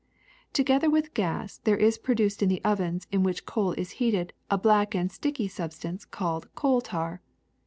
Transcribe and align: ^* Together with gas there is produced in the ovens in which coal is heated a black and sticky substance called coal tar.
^* 0.49 0.51
Together 0.53 0.89
with 0.89 1.13
gas 1.13 1.59
there 1.59 1.77
is 1.77 1.99
produced 1.99 2.41
in 2.41 2.49
the 2.49 2.59
ovens 2.65 3.05
in 3.11 3.21
which 3.21 3.45
coal 3.45 3.73
is 3.73 3.91
heated 4.01 4.33
a 4.49 4.57
black 4.57 4.95
and 4.95 5.11
sticky 5.11 5.47
substance 5.47 6.05
called 6.05 6.49
coal 6.55 6.81
tar. 6.81 7.21